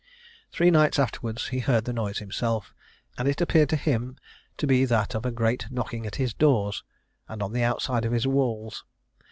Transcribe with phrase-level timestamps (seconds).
[0.51, 2.73] Three nights afterwards he heard the noise himself;
[3.19, 4.17] and it appeared to him
[4.57, 6.83] to be that of "a great knocking at his doors,
[7.27, 8.83] and on the outside of his walls."